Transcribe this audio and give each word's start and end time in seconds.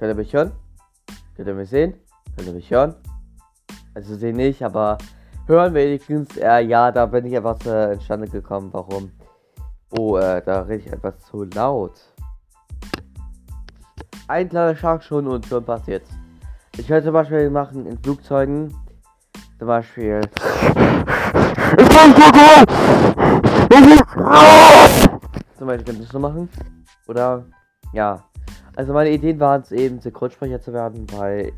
Könnt 0.00 0.12
ihr 0.12 0.16
mich 0.16 0.32
hören? 0.32 0.52
Könnt 1.36 1.46
ihr 1.46 1.54
mich 1.54 1.68
sehen? 1.68 1.92
Könnt 2.34 2.48
ihr 2.48 2.54
mich 2.54 2.70
hören? 2.70 2.94
Also 3.94 4.14
sehen 4.14 4.36
nicht, 4.36 4.62
aber 4.62 4.96
hören 5.46 5.74
wenigstens. 5.74 6.38
Äh, 6.38 6.60
ja, 6.60 6.90
da 6.90 7.04
bin 7.04 7.26
ich 7.26 7.34
etwas 7.34 7.66
äh, 7.66 7.92
entstande 7.92 8.26
gekommen. 8.26 8.70
Warum? 8.72 9.12
Oh, 9.90 10.16
äh, 10.16 10.40
da 10.42 10.62
rede 10.62 10.84
ich 10.86 10.90
etwas 10.90 11.20
zu 11.26 11.44
laut. 11.44 12.00
Ein 14.26 14.48
kleiner 14.48 14.74
Schlag 14.74 15.04
schon 15.04 15.26
und 15.26 15.44
schon 15.44 15.66
passiert. 15.66 16.06
Ich 16.78 16.86
könnte 16.86 17.04
zum 17.04 17.12
Beispiel 17.12 17.50
machen 17.50 17.84
in 17.84 17.98
Flugzeugen. 17.98 18.74
Zum 19.58 19.68
Beispiel. 19.68 20.22
Zum 25.58 25.66
Beispiel 25.66 25.84
könnte 25.84 26.02
ich 26.04 26.08
so 26.08 26.18
machen. 26.18 26.48
Oder 27.06 27.44
ja. 27.92 28.29
Also 28.76 28.92
meine 28.92 29.10
Ideen 29.10 29.40
waren 29.40 29.62
es 29.62 29.72
eben, 29.72 30.00
Synchronsprecher 30.00 30.60
zu 30.60 30.72
werden, 30.72 31.06
weil 31.12 31.52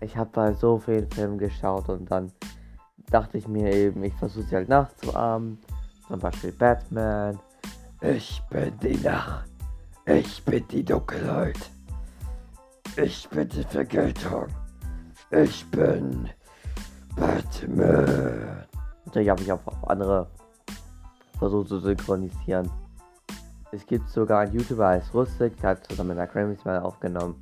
ich 0.00 0.16
habe 0.16 0.30
bei 0.32 0.52
so 0.52 0.78
vielen 0.78 1.10
Filmen 1.10 1.38
geschaut 1.38 1.88
und 1.88 2.10
dann 2.10 2.32
dachte 3.10 3.38
ich 3.38 3.48
mir 3.48 3.72
eben, 3.72 4.02
ich 4.04 4.14
versuche 4.14 4.44
sie 4.44 4.56
halt 4.56 4.68
nachzuahmen. 4.68 5.58
Zum 6.08 6.18
Beispiel 6.18 6.52
Batman. 6.52 7.38
Ich 8.00 8.42
bin 8.50 8.78
die 8.80 8.96
Nacht. 8.96 9.48
Ich 10.06 10.44
bin 10.44 10.66
die 10.68 10.84
Dunkelheit. 10.84 11.70
Ich 12.96 13.28
bin 13.28 13.48
die 13.48 13.62
Vergeltung. 13.62 14.48
Ich 15.30 15.64
bin 15.70 16.28
Batman. 17.16 18.66
Natürlich 19.04 19.28
habe 19.28 19.42
ich 19.42 19.52
auch 19.52 19.60
andere 19.86 20.28
versucht 21.38 21.68
zu 21.68 21.78
synchronisieren. 21.78 22.70
Es 23.74 23.86
gibt 23.86 24.06
sogar 24.10 24.40
einen 24.40 24.52
YouTuber 24.52 24.86
als 24.86 25.14
Rustik, 25.14 25.58
der 25.62 25.70
hat 25.70 25.86
zusammen 25.86 26.10
mit 26.10 26.18
der 26.18 26.26
Grammys 26.26 26.62
mal 26.62 26.78
aufgenommen. 26.80 27.36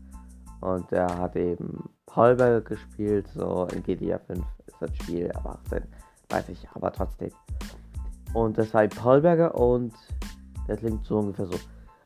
Und 0.60 0.92
er 0.92 1.18
hat 1.18 1.34
eben 1.34 1.90
Paulberg 2.06 2.66
gespielt, 2.66 3.26
so 3.34 3.66
in 3.72 3.82
GTA 3.82 4.20
5 4.20 4.38
ist 4.66 4.76
das 4.80 4.96
Spiel, 4.96 5.32
aber 5.34 5.58
18, 5.64 5.82
weiß 6.28 6.48
ich, 6.50 6.68
aber 6.72 6.92
trotzdem. 6.92 7.30
Und 8.32 8.56
das 8.56 8.72
war 8.72 8.86
Paulberger 8.86 9.52
und 9.56 9.92
der 10.68 10.76
klingt 10.76 11.04
so 11.04 11.18
ungefähr 11.18 11.46
so. 11.46 11.58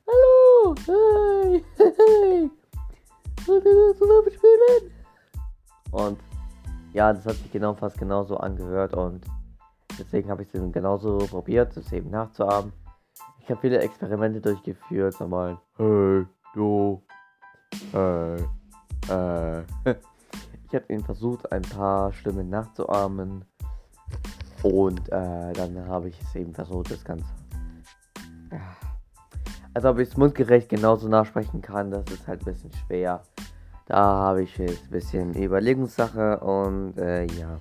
Hallo! 0.06 0.74
Hey! 0.86 1.64
Hey! 1.78 2.50
Wollt 3.44 3.64
ihr 3.66 3.94
zusammen 3.94 4.30
spielen? 4.30 4.90
Und 5.90 6.18
ja, 6.94 7.12
das 7.12 7.26
hat 7.26 7.36
sich 7.36 7.52
genau 7.52 7.74
fast 7.74 7.98
genauso 7.98 8.38
angehört 8.38 8.94
und 8.94 9.26
deswegen 9.98 10.30
habe 10.30 10.44
ich 10.44 10.54
es 10.54 10.72
genauso 10.72 11.18
probiert, 11.18 11.76
das 11.76 11.92
eben 11.92 12.08
nachzuahmen. 12.08 12.72
Ich 13.44 13.50
habe 13.50 13.60
viele 13.60 13.78
Experimente 13.80 14.40
durchgeführt, 14.40 15.20
nochmal. 15.20 15.58
Hey, 15.76 16.24
du. 16.54 17.02
Hey. 17.92 18.42
Äh. 19.10 19.62
Ich 20.66 20.80
habe 20.80 20.92
ihn 20.92 21.04
versucht, 21.04 21.52
ein 21.52 21.62
paar 21.62 22.12
Stimmen 22.12 22.50
nachzuahmen. 22.50 23.44
Und 24.64 25.08
äh, 25.12 25.52
dann 25.52 25.86
habe 25.86 26.08
ich 26.08 26.20
es 26.20 26.34
eben 26.34 26.52
versucht, 26.52 26.90
das 26.90 27.04
Ganze. 27.04 27.26
Ja. 28.50 28.58
Also 29.72 29.90
ob 29.90 30.00
ich 30.00 30.08
es 30.08 30.16
mundgerecht 30.16 30.68
genauso 30.68 31.06
nachsprechen 31.06 31.62
kann, 31.62 31.92
das 31.92 32.02
ist 32.10 32.26
halt 32.26 32.40
ein 32.40 32.52
bisschen 32.52 32.72
schwer. 32.72 33.22
Da 33.86 33.96
habe 33.96 34.42
ich 34.42 34.56
jetzt 34.56 34.86
ein 34.86 34.90
bisschen 34.90 35.34
Überlegungssache 35.34 36.40
und 36.40 36.98
äh, 36.98 37.26
ja. 37.26 37.60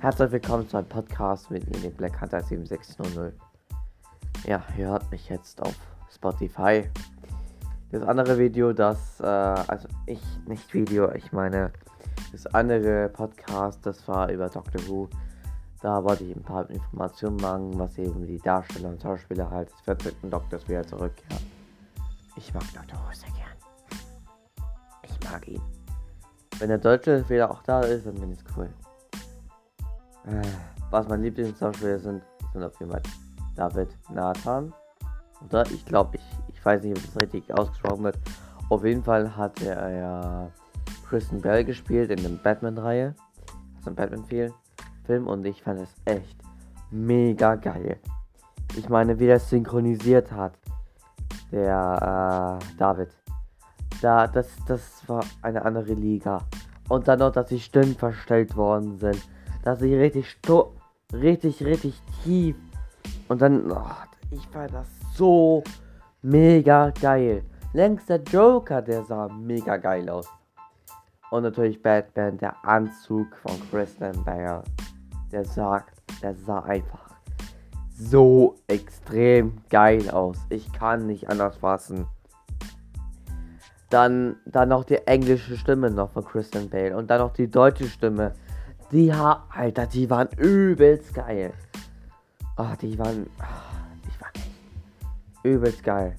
Herzlich 0.00 0.32
willkommen 0.32 0.68
zu 0.68 0.78
einem 0.78 0.88
Podcast 0.88 1.52
mit 1.52 1.96
Black 1.96 2.20
Hunter 2.20 2.42
7600. 2.42 3.34
Ja, 4.48 4.62
ihr 4.78 4.86
hört 4.86 5.10
mich 5.10 5.28
jetzt 5.28 5.60
auf 5.60 5.76
Spotify. 6.10 6.88
Das 7.92 8.02
andere 8.02 8.38
Video, 8.38 8.72
das, 8.72 9.20
äh, 9.20 9.26
also 9.26 9.88
ich, 10.06 10.22
nicht 10.46 10.72
Video, 10.72 11.12
ich 11.12 11.32
meine, 11.32 11.70
das 12.32 12.46
andere 12.54 13.10
Podcast, 13.10 13.84
das 13.84 14.08
war 14.08 14.30
über 14.30 14.48
Doctor 14.48 14.80
Who. 14.88 15.10
Da 15.82 16.02
wollte 16.02 16.24
ich 16.24 16.34
ein 16.34 16.42
paar 16.42 16.68
Informationen 16.70 17.36
machen, 17.36 17.78
was 17.78 17.98
eben 17.98 18.26
die 18.26 18.38
Darsteller 18.38 18.88
und 18.88 19.02
Schauspieler 19.02 19.50
halt 19.50 19.68
des 19.70 19.80
14. 19.82 20.30
Doktors 20.30 20.66
wieder 20.66 20.86
zurückkehren. 20.86 21.44
Ich 22.36 22.54
mag 22.54 22.64
Doctor 22.72 22.98
Who 23.00 23.12
sehr 23.12 23.28
gern. 23.32 24.00
Ich 25.02 25.30
mag 25.30 25.46
ihn. 25.46 25.60
Wenn 26.58 26.70
der 26.70 26.78
Deutsche 26.78 27.28
wieder 27.28 27.50
auch 27.50 27.62
da 27.64 27.82
ist, 27.82 28.06
dann 28.06 28.14
bin 28.14 28.32
ich 28.32 28.42
cool. 28.56 28.70
Äh, 30.24 30.40
was 30.90 31.06
meine 31.06 31.24
Lieblingsschauspieler 31.24 31.98
sind, 31.98 32.22
sind 32.54 32.62
auf 32.62 32.80
jeden 32.80 32.92
Fall 32.92 33.02
David 33.58 33.88
Nathan. 34.08 34.72
Oder 35.44 35.64
ich 35.70 35.84
glaube, 35.84 36.16
ich, 36.16 36.22
ich 36.54 36.64
weiß 36.64 36.82
nicht, 36.82 36.96
ob 36.96 37.04
das 37.04 37.20
richtig 37.20 37.52
ausgesprochen 37.52 38.04
wird. 38.04 38.18
Auf 38.70 38.84
jeden 38.84 39.02
Fall 39.02 39.36
hat 39.36 39.60
er 39.62 39.90
ja 39.90 40.50
Kristen 41.08 41.40
Bell 41.40 41.64
gespielt 41.64 42.10
in 42.10 42.22
der 42.22 42.28
Batman-Reihe. 42.28 43.14
Also 43.76 43.90
ein 43.90 43.96
Batman-Film. 43.96 45.26
Und 45.26 45.44
ich 45.44 45.62
fand 45.62 45.80
es 45.80 45.94
echt 46.04 46.38
mega 46.90 47.56
geil. 47.56 47.98
Ich 48.76 48.88
meine, 48.88 49.18
wie 49.18 49.28
es 49.28 49.50
synchronisiert 49.50 50.30
hat. 50.30 50.52
Der 51.50 52.60
äh, 52.60 52.76
David. 52.78 53.08
Da, 54.02 54.28
das, 54.28 54.48
das 54.66 55.08
war 55.08 55.24
eine 55.42 55.64
andere 55.64 55.94
Liga. 55.94 56.42
Und 56.88 57.08
dann 57.08 57.18
noch, 57.18 57.32
dass 57.32 57.48
die 57.48 57.58
Stimmen 57.58 57.96
verstellt 57.96 58.54
worden 58.54 58.98
sind. 58.98 59.20
Dass 59.64 59.80
sie 59.80 59.94
richtig, 59.94 60.38
richtig, 61.12 61.64
richtig 61.64 62.00
tief 62.22 62.56
und 63.28 63.42
dann, 63.42 63.70
oh, 63.70 63.82
ich 64.30 64.46
fand 64.48 64.72
das 64.72 64.88
so 65.14 65.62
mega 66.22 66.90
geil. 67.00 67.42
Längst 67.72 68.08
der 68.08 68.22
Joker, 68.22 68.82
der 68.82 69.04
sah 69.04 69.28
mega 69.28 69.76
geil 69.76 70.08
aus. 70.08 70.28
Und 71.30 71.42
natürlich 71.42 71.82
Batman, 71.82 72.38
der 72.38 72.64
Anzug 72.64 73.36
von 73.36 73.52
Christian 73.70 74.24
Bale. 74.24 74.64
Der 75.30 75.44
sah, 75.44 75.84
der 76.22 76.34
sah 76.34 76.60
einfach 76.60 77.08
so 77.94 78.56
extrem 78.66 79.58
geil 79.68 80.08
aus. 80.10 80.38
Ich 80.48 80.72
kann 80.72 81.06
nicht 81.06 81.28
anders 81.28 81.58
fassen. 81.58 82.06
Dann, 83.90 84.36
dann 84.46 84.70
noch 84.70 84.84
die 84.84 85.06
englische 85.06 85.56
Stimme 85.56 85.90
noch 85.90 86.12
von 86.12 86.24
Christian 86.24 86.70
Bale. 86.70 86.96
Und 86.96 87.10
dann 87.10 87.20
noch 87.20 87.32
die 87.32 87.50
deutsche 87.50 87.86
Stimme. 87.86 88.32
Die, 88.90 89.12
Alter, 89.12 89.86
die 89.86 90.08
waren 90.08 90.28
übelst 90.38 91.12
geil. 91.12 91.52
Oh, 92.60 92.74
die 92.80 92.98
waren. 92.98 93.30
Oh, 93.38 93.78
die 95.44 95.48
übelst 95.48 95.84
geil. 95.84 96.16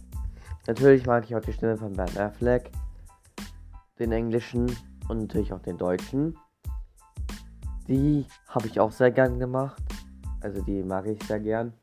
Natürlich 0.68 1.06
mag 1.06 1.26
ich 1.26 1.36
auch 1.36 1.42
die 1.42 1.52
Stimme 1.52 1.78
von 1.78 1.94
Ben 1.94 2.18
Affleck. 2.18 2.72
Den 4.00 4.14
englischen 4.14 4.66
und 5.10 5.20
natürlich 5.20 5.52
auch 5.52 5.62
den 5.62 5.78
deutschen. 5.78 6.38
Die 7.90 8.26
habe 8.48 8.68
ich 8.68 8.80
auch 8.80 8.92
sehr 8.92 9.12
gern 9.12 9.38
gemacht. 9.38 9.84
Also 10.40 10.62
die 10.62 10.82
mag 10.82 11.06
ich 11.08 11.22
sehr 11.24 11.42
gern. 11.42 11.74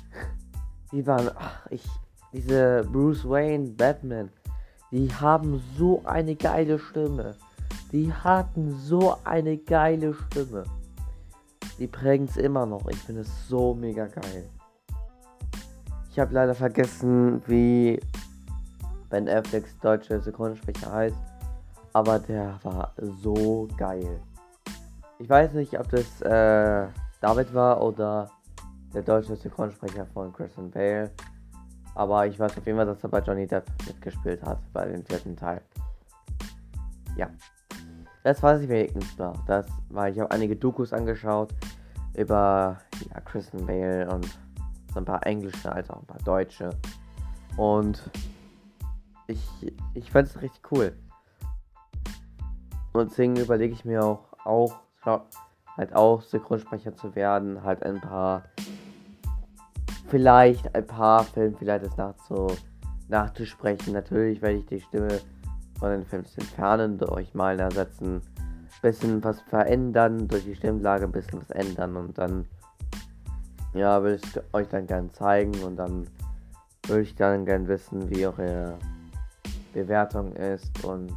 Die 0.92 1.06
waren. 1.06 1.30
Ach, 1.34 1.66
ich. 1.70 1.84
Diese 2.32 2.82
Bruce 2.90 3.28
Wayne, 3.28 3.70
Batman. 3.70 4.30
Die 4.90 5.12
haben 5.12 5.62
so 5.76 6.02
eine 6.04 6.34
geile 6.34 6.78
Stimme. 6.78 7.34
Die 7.92 8.12
hatten 8.12 8.78
so 8.78 9.16
eine 9.24 9.58
geile 9.58 10.14
Stimme. 10.14 10.64
Die 11.78 11.86
prägen 11.86 12.26
es 12.26 12.36
immer 12.36 12.64
noch. 12.64 12.86
Ich 12.88 12.98
finde 12.98 13.22
es 13.22 13.48
so 13.48 13.74
mega 13.74 14.06
geil. 14.06 14.48
Ich 16.10 16.18
habe 16.18 16.32
leider 16.32 16.54
vergessen, 16.54 17.42
wie 17.46 18.00
Ben 19.10 19.28
Afflecks 19.28 19.78
deutsche 19.80 20.18
Synchronsprecher 20.20 20.90
heißt. 20.90 21.16
Aber 21.92 22.18
der 22.18 22.58
war 22.62 22.92
so 23.22 23.68
geil. 23.76 24.20
Ich 25.18 25.28
weiß 25.28 25.52
nicht, 25.52 25.78
ob 25.78 25.88
das 25.90 26.20
äh, 26.22 26.88
David 27.20 27.52
war 27.54 27.82
oder 27.82 28.30
der 28.94 29.02
deutsche 29.02 29.36
Synchronsprecher 29.36 30.06
von 30.06 30.32
Christian 30.32 30.70
Bale. 30.70 31.10
Aber 31.94 32.26
ich 32.26 32.38
weiß 32.38 32.56
auf 32.56 32.66
jeden 32.66 32.78
Fall, 32.78 32.86
dass 32.86 33.02
er 33.02 33.08
bei 33.10 33.20
Johnny 33.20 33.46
Depp 33.46 33.64
mitgespielt 33.86 34.42
hat, 34.42 34.58
bei 34.72 34.86
dem 34.86 35.04
vierten 35.04 35.36
Teil. 35.36 35.60
Ja. 37.16 37.28
Das 38.22 38.42
weiß 38.42 38.62
ich 38.62 38.68
wenigstens 38.68 39.16
noch. 39.18 39.44
Das 39.46 39.66
war, 39.90 40.08
ich 40.08 40.18
habe 40.18 40.30
einige 40.30 40.56
Dokus 40.56 40.92
angeschaut 40.92 41.54
über 42.16 42.78
ja, 43.12 43.20
Kristen 43.20 43.66
Bale 43.66 44.08
und 44.10 44.26
so 44.92 45.00
ein 45.00 45.04
paar 45.04 45.26
englische 45.26 45.70
als 45.70 45.90
auch 45.90 46.00
ein 46.00 46.06
paar 46.06 46.22
deutsche. 46.22 46.70
Und 47.56 48.10
ich, 49.26 49.72
ich 49.94 50.10
fand 50.10 50.28
es 50.28 50.40
richtig 50.40 50.62
cool. 50.72 50.96
Und 52.92 53.10
deswegen 53.10 53.36
überlege 53.36 53.74
ich 53.74 53.84
mir 53.84 54.02
auch, 54.02 54.24
auch 54.44 54.80
halt 55.76 55.94
auch 55.94 56.22
Synchronsprecher 56.22 56.94
zu 56.94 57.14
werden, 57.14 57.62
halt 57.62 57.82
ein 57.82 58.00
paar, 58.00 58.44
vielleicht 60.08 60.74
ein 60.74 60.86
paar 60.86 61.24
Filme 61.24 61.56
vielleicht 61.58 61.84
das 61.84 61.96
nach 61.96 62.14
so 62.28 62.48
nachzusprechen. 63.08 63.92
Natürlich 63.92 64.40
werde 64.40 64.58
ich 64.58 64.66
die 64.66 64.80
Stimme 64.80 65.20
von 65.78 65.90
den 65.90 66.04
15 66.04 66.44
Fernen 66.44 66.98
durch 66.98 67.34
mal 67.34 67.60
ersetzen. 67.60 68.22
Bisschen 68.82 69.22
was 69.24 69.40
verändern, 69.42 70.28
durch 70.28 70.44
die 70.44 70.54
Stimmlage 70.54 71.04
ein 71.04 71.12
bisschen 71.12 71.40
was 71.40 71.50
ändern 71.50 71.96
und 71.96 72.16
dann 72.18 72.46
ja, 73.74 74.02
will 74.02 74.18
ich 74.22 74.40
euch 74.54 74.68
dann 74.68 74.86
gerne 74.86 75.10
zeigen 75.12 75.52
und 75.62 75.76
dann 75.76 76.06
würde 76.86 77.02
ich 77.02 77.14
dann 77.14 77.44
gerne 77.44 77.68
wissen, 77.68 78.10
wie 78.10 78.26
eure 78.26 78.78
Bewertung 79.74 80.32
ist 80.32 80.84
und 80.84 81.12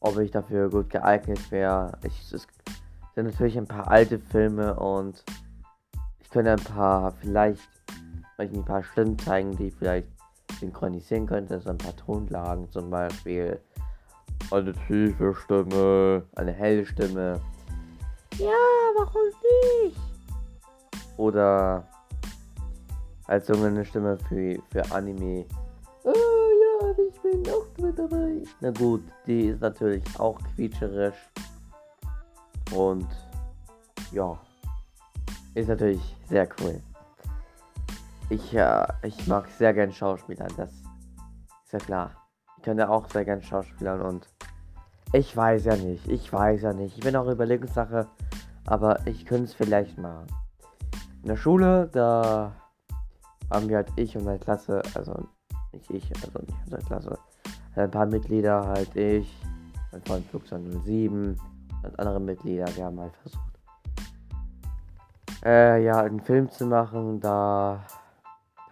ob 0.00 0.18
ich 0.18 0.30
dafür 0.30 0.70
gut 0.70 0.90
geeignet 0.90 1.50
wäre. 1.50 1.92
Es 2.02 2.30
sind 2.30 3.26
natürlich 3.26 3.58
ein 3.58 3.66
paar 3.66 3.88
alte 3.88 4.18
Filme 4.18 4.74
und 4.74 5.24
ich 6.20 6.30
könnte 6.30 6.52
ein 6.52 6.64
paar, 6.64 7.12
vielleicht, 7.12 7.68
euch 8.38 8.52
ein 8.52 8.64
paar 8.64 8.82
Stimmen 8.82 9.18
zeigen, 9.18 9.56
die 9.56 9.68
ich 9.68 9.74
vielleicht 9.74 10.08
synchronisieren 10.60 11.26
könnte. 11.26 11.60
So 11.60 11.70
ein 11.70 11.78
paar 11.78 11.96
Tonlagen 11.96 12.70
zum 12.70 12.90
Beispiel. 12.90 13.60
Eine 14.50 14.72
tiefe 14.72 15.34
Stimme, 15.34 16.22
eine 16.36 16.52
helle 16.52 16.86
Stimme. 16.86 17.40
Ja, 18.38 18.48
warum 18.96 19.22
nicht? 19.82 19.96
Oder 21.16 21.84
als 23.26 23.50
eine 23.50 23.84
Stimme 23.84 24.16
für, 24.28 24.58
für 24.70 24.94
Anime. 24.94 25.46
Oh 26.04 26.12
ja, 26.12 26.90
ich 26.90 27.20
bin 27.20 27.42
auch 27.52 27.66
mit 27.82 27.98
dabei. 27.98 28.42
Na 28.60 28.70
gut, 28.70 29.02
die 29.26 29.46
ist 29.46 29.60
natürlich 29.60 30.04
auch 30.18 30.38
quietscherisch. 30.54 31.30
Und 32.74 33.08
ja, 34.12 34.38
ist 35.54 35.68
natürlich 35.68 36.16
sehr 36.28 36.48
cool. 36.60 36.80
Ich, 38.28 38.54
äh, 38.54 38.86
ich 39.02 39.26
mag 39.26 39.48
sehr 39.58 39.72
gern 39.72 39.92
Schauspielern, 39.92 40.52
das 40.56 40.70
ist 40.70 41.72
ja 41.72 41.78
klar. 41.78 42.25
Ich 42.66 42.68
könnte 42.68 42.90
auch 42.90 43.08
sehr 43.08 43.24
gern 43.24 43.40
Schauspielern 43.40 44.00
und 44.00 44.28
ich 45.12 45.36
weiß 45.36 45.66
ja 45.66 45.76
nicht, 45.76 46.08
ich 46.08 46.32
weiß 46.32 46.62
ja 46.62 46.72
nicht. 46.72 46.98
Ich 46.98 47.04
bin 47.04 47.14
auch 47.14 47.28
Überlegungssache, 47.28 48.08
aber 48.66 49.06
ich 49.06 49.24
könnte 49.24 49.44
es 49.44 49.54
vielleicht 49.54 49.96
machen. 49.98 50.26
In 51.22 51.28
der 51.28 51.36
Schule, 51.36 51.88
da 51.92 52.50
haben 53.52 53.68
wir 53.68 53.76
halt 53.76 53.92
ich 53.94 54.16
und 54.16 54.24
meine 54.24 54.40
Klasse, 54.40 54.82
also 54.96 55.28
nicht 55.72 55.88
ich, 55.92 56.12
also 56.24 56.40
nicht 56.40 56.58
unsere 56.64 56.82
Klasse, 56.82 57.18
ein 57.76 57.88
paar 57.92 58.06
Mitglieder, 58.06 58.66
halt 58.66 58.96
ich, 58.96 59.32
mein 59.92 60.02
Freund 60.02 60.26
Flugzeug 60.26 60.62
07 60.84 61.40
und 61.84 62.00
andere 62.00 62.18
Mitglieder, 62.18 62.66
wir 62.74 62.84
haben 62.86 62.98
halt 62.98 63.14
versucht, 63.18 63.60
äh, 65.44 65.84
ja, 65.84 66.00
einen 66.00 66.18
Film 66.18 66.50
zu 66.50 66.66
machen, 66.66 67.20
da 67.20 67.84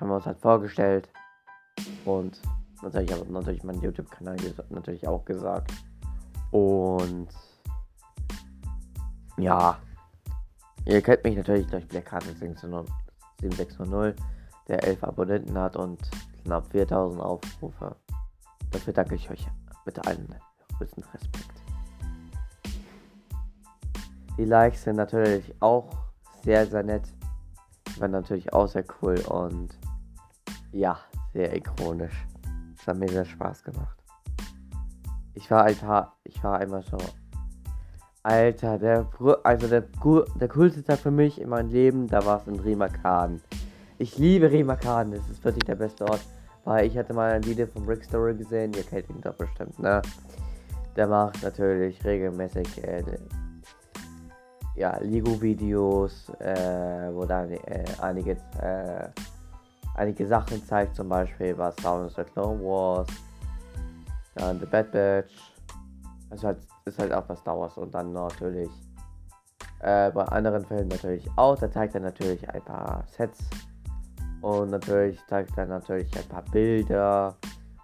haben 0.00 0.08
wir 0.08 0.16
uns 0.16 0.26
halt 0.26 0.40
vorgestellt 0.40 1.08
und 2.04 2.40
natürlich 2.82 3.12
habe 3.12 3.32
natürlich 3.32 3.64
meinen 3.64 3.80
YouTube-Kanal 3.80 4.36
natürlich 4.70 5.06
auch 5.06 5.24
gesagt 5.24 5.72
und 6.50 7.28
ja, 9.36 9.78
ihr 10.84 11.02
kennt 11.02 11.24
mich 11.24 11.36
natürlich 11.36 11.66
durch 11.66 11.86
Black 11.88 12.06
Card 12.06 12.24
7600 12.24 14.16
der 14.68 14.84
11 14.84 15.04
Abonnenten 15.04 15.58
hat 15.58 15.76
und 15.76 15.98
knapp 16.44 16.70
4000 16.70 17.20
Aufrufe. 17.20 17.96
Dafür 18.70 18.92
danke 18.92 19.14
ich 19.16 19.30
euch 19.30 19.46
mit 19.84 20.06
allen 20.06 20.34
größten 20.78 21.04
Respekt. 21.12 21.50
Die 24.38 24.44
Likes 24.44 24.82
sind 24.82 24.96
natürlich 24.96 25.54
auch 25.60 25.90
sehr, 26.42 26.66
sehr 26.66 26.82
nett. 26.82 27.04
War 27.98 28.08
natürlich 28.08 28.52
auch 28.52 28.66
sehr 28.66 28.84
cool 29.00 29.18
und 29.28 29.78
ja, 30.72 30.98
sehr 31.32 31.54
ikonisch. 31.56 32.26
Es 32.84 32.88
hat 32.88 32.98
mir 32.98 33.08
sehr 33.08 33.24
Spaß 33.24 33.64
gemacht. 33.64 33.96
Ich 35.32 35.50
war 35.50 35.64
ein 35.64 35.74
paar, 35.74 36.18
ich 36.22 36.44
war 36.44 36.58
einmal 36.58 36.82
so. 36.82 36.98
Alter, 38.22 38.78
der, 38.78 39.08
also 39.42 39.68
der, 39.68 39.84
der 40.38 40.48
coolste 40.48 40.84
Tag 40.84 40.98
für 40.98 41.10
mich 41.10 41.40
in 41.40 41.48
meinem 41.48 41.70
Leben, 41.70 42.08
da 42.08 42.22
war 42.26 42.42
es 42.42 42.46
in 42.46 42.60
Rimakan. 42.60 43.40
Ich 43.96 44.18
liebe 44.18 44.50
Remakan, 44.50 45.12
das 45.12 45.26
ist 45.30 45.42
wirklich 45.42 45.64
der 45.64 45.76
beste 45.76 46.04
Ort. 46.04 46.20
Weil 46.64 46.86
ich 46.86 46.98
hatte 46.98 47.14
mal 47.14 47.32
ein 47.32 47.46
Video 47.46 47.66
von 47.66 47.86
Rick 47.86 48.04
Story 48.04 48.34
gesehen, 48.34 48.74
ihr 48.74 48.82
kennt 48.82 49.08
ihn 49.08 49.22
doch 49.22 49.34
bestimmt, 49.34 49.78
ne? 49.78 50.02
Der 50.94 51.06
macht 51.06 51.42
natürlich 51.42 52.04
regelmäßig 52.04 52.84
äh, 52.84 53.02
ja, 54.74 54.98
Lego-Videos, 54.98 56.28
äh, 56.38 57.08
wo 57.14 57.24
dann 57.24 57.50
äh, 57.50 57.84
einige, 58.02 58.32
äh, 58.60 59.08
einige 59.94 60.26
Sachen 60.26 60.64
zeigt, 60.64 60.96
zum 60.96 61.08
Beispiel 61.08 61.56
was 61.56 61.74
Star 61.74 62.00
Wars 62.00 62.14
The 62.14 62.24
Clone 62.24 62.62
Wars, 62.62 63.08
dann 64.34 64.60
The 64.60 64.66
Bad 64.66 64.92
Batch. 64.92 65.32
Also 66.30 66.48
halt, 66.48 66.58
ist 66.84 66.98
halt 66.98 67.12
auch 67.12 67.28
was 67.28 67.38
Star 67.40 67.58
Wars 67.58 67.76
und 67.76 67.94
dann 67.94 68.12
natürlich 68.12 68.70
äh, 69.80 70.10
bei 70.10 70.24
anderen 70.24 70.64
Filmen 70.64 70.88
natürlich 70.88 71.28
auch. 71.36 71.56
Da 71.58 71.70
zeigt 71.70 71.94
er 71.94 72.00
natürlich 72.00 72.48
ein 72.48 72.62
paar 72.62 73.04
Sets 73.08 73.38
und 74.40 74.70
natürlich 74.70 75.18
zeigt 75.26 75.56
er 75.56 75.66
natürlich 75.66 76.16
ein 76.16 76.28
paar 76.28 76.42
Bilder 76.50 77.36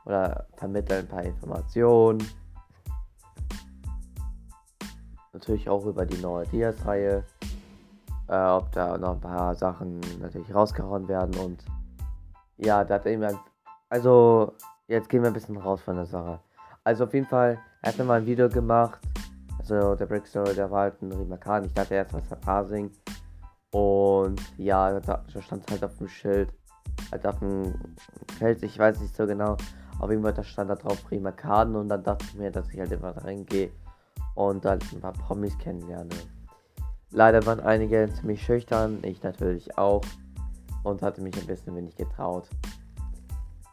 oder 0.05 0.47
vermittelt 0.57 1.05
ein 1.05 1.09
paar 1.09 1.23
Informationen. 1.23 2.27
Natürlich 5.33 5.69
auch 5.69 5.85
über 5.87 6.05
die 6.05 6.19
neue 6.19 6.47
Dias-Reihe. 6.49 7.25
Äh, 8.31 8.47
ob 8.47 8.71
da 8.73 8.97
noch 8.97 9.15
ein 9.15 9.21
paar 9.21 9.55
Sachen 9.57 10.01
natürlich 10.21 10.55
rausgehauen 10.55 11.09
werden 11.09 11.35
und 11.41 11.65
ja, 12.65 12.85
da 12.85 12.95
hat 12.95 13.07
er 13.07 13.13
eben 13.13 13.39
also 13.89 14.55
jetzt 14.87 15.09
gehen 15.09 15.23
wir 15.23 15.31
ein 15.31 15.35
bisschen 15.35 15.57
raus 15.57 15.81
von 15.83 15.97
der 15.97 16.07
Sache. 16.07 16.41
Also 16.85 17.05
auf 17.05 17.15
jeden 17.15 17.27
Fall, 17.27 17.59
er 17.83 17.89
hat 17.89 17.99
mir 17.99 18.05
mal 18.05 18.21
ein 18.21 18.27
Video 18.27 18.49
gemacht. 18.49 19.01
Also 19.59 19.95
der 19.95 20.07
Brickstory, 20.07 20.55
der 20.55 20.71
war 20.71 20.83
halt 20.83 21.03
ein 21.03 21.13
Rimakan. 21.13 21.65
Ich 21.65 21.75
dachte 21.75 21.95
erst, 21.95 22.13
was 22.15 22.31
war 22.31 22.39
Parsing. 22.39 22.91
Und 23.73 24.41
ja, 24.59 24.99
da 25.01 25.23
stand 25.41 25.71
halt 25.71 25.85
auf 25.85 25.97
dem 25.99 26.09
Schild, 26.09 26.53
halt 27.13 27.27
auf 27.27 27.39
dem 27.39 27.75
Feld, 28.39 28.63
ich 28.63 28.79
weiß 28.79 29.01
nicht 29.01 29.15
so 29.15 29.27
genau. 29.27 29.57
Auf 30.01 30.11
jeden 30.11 30.23
Fall 30.23 30.33
da 30.33 30.43
stand 30.43 30.71
da 30.71 30.75
drauf 30.75 31.05
prima 31.05 31.31
Karten 31.31 31.77
und 31.77 31.89
dann 31.89 32.03
dachte 32.03 32.25
ich 32.29 32.35
mir, 32.35 32.51
dass 32.51 32.73
ich 32.73 32.81
halt 32.81 32.91
immer 32.91 33.17
reingehe 33.17 33.71
und 34.35 34.65
halt 34.65 34.83
ein 34.93 35.01
paar 35.01 35.13
Promis 35.13 35.57
kennenlerne. 35.59 36.15
Leider 37.11 37.45
waren 37.45 37.61
einige 37.61 38.09
ziemlich 38.13 38.43
schüchtern, 38.43 38.99
ich 39.03 39.23
natürlich 39.23 39.77
auch 39.77 40.03
und 40.83 41.03
hatte 41.03 41.23
mich 41.23 41.37
ein 41.39 41.47
bisschen 41.47 41.75
wenig 41.77 41.97
getraut. 41.97 42.49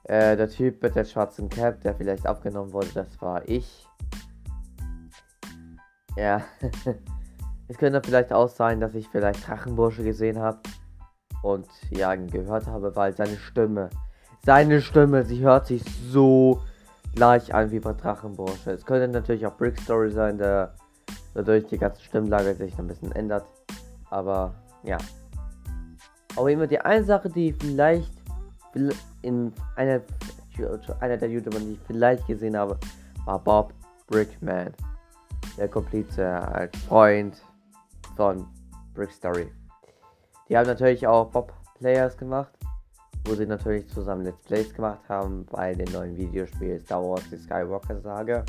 Äh, 0.04 0.38
der 0.38 0.50
Typ 0.50 0.82
mit 0.82 0.96
der 0.96 1.06
schwarzen 1.06 1.50
Cap, 1.50 1.82
der 1.82 1.94
vielleicht 1.94 2.28
aufgenommen 2.28 2.72
wurde, 2.72 2.90
das 2.94 3.22
war 3.22 3.48
ich. 3.48 3.86
Ja. 6.16 6.42
Es 7.70 7.78
könnte 7.78 8.02
vielleicht 8.02 8.32
auch 8.32 8.48
sein, 8.48 8.80
dass 8.80 8.96
ich 8.96 9.10
vielleicht 9.10 9.46
Drachenbursche 9.46 10.02
gesehen 10.02 10.40
habe 10.40 10.60
und 11.44 11.68
ja, 11.90 12.16
gehört 12.16 12.66
habe, 12.66 12.96
weil 12.96 13.14
seine 13.14 13.36
Stimme, 13.36 13.90
seine 14.46 14.82
Stimme, 14.82 15.26
sie 15.26 15.42
hört 15.42 15.68
sich 15.68 15.84
so 16.10 16.62
gleich 17.14 17.54
an 17.54 17.72
wie 17.72 17.80
bei 17.80 17.92
Drachenbursche. 17.92 18.72
Es 18.72 18.86
könnte 18.86 19.10
natürlich 19.10 19.46
auch 19.46 19.58
Brick 19.58 19.78
Story 19.82 20.12
sein, 20.12 20.38
der 20.38 20.76
dadurch 21.34 21.66
die 21.68 21.78
ganze 21.78 22.02
Stimmlage 22.04 22.56
sich 22.56 22.78
ein 22.80 22.88
bisschen 22.88 23.12
ändert. 23.12 23.46
Aber 24.10 24.54
ja. 24.84 24.98
Aber 26.38 26.52
immer 26.52 26.68
die 26.68 26.80
eine 26.80 27.04
Sache, 27.04 27.30
die 27.30 27.52
vielleicht 27.52 28.12
in 29.24 29.52
einer, 29.76 30.02
einer 31.00 31.18
der 31.18 31.30
YouTuber, 31.30 31.60
die 31.60 31.74
ich 31.74 31.80
vielleicht 31.88 32.28
gesehen 32.28 32.56
habe, 32.56 32.78
war 33.26 33.40
Bob 33.40 33.74
Brickman. 34.06 34.72
Der 35.58 35.68
Komplize 35.68 36.28
als 36.28 36.78
Freund 36.84 37.42
von 38.16 38.46
Brick 38.94 39.12
Story. 39.12 39.52
Die 40.48 40.56
haben 40.56 40.68
natürlich 40.68 41.08
auch 41.08 41.32
Bob 41.32 41.52
Players 41.80 42.16
gemacht, 42.16 42.54
wo 43.26 43.34
sie 43.34 43.48
natürlich 43.48 43.90
zusammen 43.90 44.24
Let's 44.24 44.44
Plays 44.46 44.72
gemacht 44.74 45.02
haben 45.10 45.44
bei 45.52 45.74
den 45.74 45.92
neuen 45.92 46.16
Videospielen 46.16 46.80
Star 46.80 47.04
Wars 47.04 47.24
die 47.32 47.38
Skywalker 47.38 48.00
Sage. 48.00 48.46